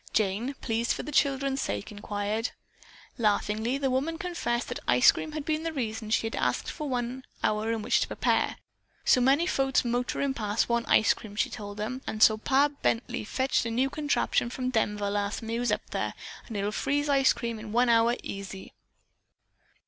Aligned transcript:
Jane, 0.13 0.55
pleased 0.61 0.93
for 0.93 1.03
the 1.03 1.11
children's 1.11 1.61
sake, 1.61 1.91
inquired. 1.91 2.49
Laughingly 3.19 3.77
the 3.77 3.91
woman 3.91 4.17
confessed 4.17 4.69
that 4.69 4.79
the 4.79 4.91
ice 4.91 5.11
cream 5.11 5.33
had 5.33 5.45
been 5.45 5.61
the 5.61 5.71
reason 5.71 6.09
she 6.09 6.25
had 6.25 6.35
asked 6.35 6.71
for 6.71 6.89
one 6.89 7.23
hour 7.43 7.71
in 7.71 7.83
which 7.83 7.99
to 8.01 8.07
prepare. 8.07 8.57
"So 9.05 9.21
many 9.21 9.45
folks 9.45 9.85
motorin' 9.85 10.33
past 10.33 10.67
want 10.67 10.89
ice 10.89 11.13
cream," 11.13 11.35
she 11.35 11.51
told 11.51 11.77
them, 11.77 12.01
"and 12.07 12.23
so 12.23 12.37
Pa 12.39 12.69
Bently 12.83 13.23
fetched 13.27 13.63
a 13.63 13.69
new 13.69 13.91
contraption 13.91 14.49
from 14.49 14.71
Denver 14.71 15.07
last 15.11 15.41
time 15.41 15.49
he 15.49 15.59
was 15.59 15.71
up 15.71 15.87
there, 15.91 16.15
an' 16.49 16.55
it'll 16.55 16.71
freeze 16.71 17.07
ice 17.07 17.31
cream 17.31 17.59
in 17.59 17.71
one 17.71 17.87
hour 17.87 18.15
easy." 18.23 18.73